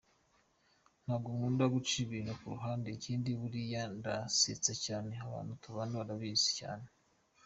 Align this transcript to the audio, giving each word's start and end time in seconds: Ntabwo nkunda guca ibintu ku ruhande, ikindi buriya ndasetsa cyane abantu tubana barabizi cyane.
Ntabwo 1.03 1.29
nkunda 1.35 1.65
guca 1.73 1.95
ibintu 2.05 2.31
ku 2.39 2.45
ruhande, 2.53 2.87
ikindi 2.91 3.29
buriya 3.39 3.81
ndasetsa 3.97 4.73
cyane 4.85 5.11
abantu 5.25 5.51
tubana 5.61 5.93
barabizi 5.99 6.49
cyane. 6.59 6.85